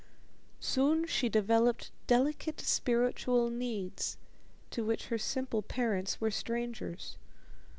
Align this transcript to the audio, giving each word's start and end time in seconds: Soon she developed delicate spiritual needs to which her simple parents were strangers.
Soon 0.59 1.05
she 1.05 1.29
developed 1.29 1.91
delicate 2.07 2.59
spiritual 2.59 3.51
needs 3.51 4.17
to 4.71 4.83
which 4.83 5.09
her 5.09 5.19
simple 5.19 5.61
parents 5.61 6.19
were 6.19 6.31
strangers. 6.31 7.17